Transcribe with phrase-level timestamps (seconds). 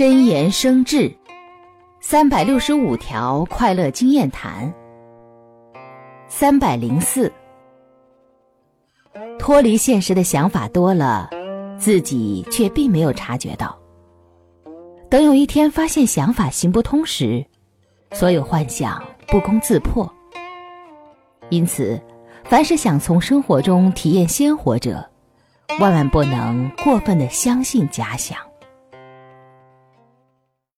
[0.00, 1.14] 真言生智
[2.00, 4.72] 三百六十五条快乐经验谈
[6.26, 7.30] 三百零四。
[9.38, 11.28] 脱离现实的想法多了
[11.78, 13.78] 自己却并没有察觉到。
[15.10, 17.44] 等有一天发现想法行不通时
[18.12, 20.10] 所有幻想不攻自破。
[21.50, 22.00] 因此
[22.44, 25.06] 凡是想从生活中体验鲜活者
[25.78, 28.49] 万万不能过分的相信假想